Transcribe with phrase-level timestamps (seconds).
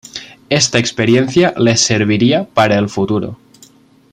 [0.49, 3.37] Esta experiencia le serviría para el futuro.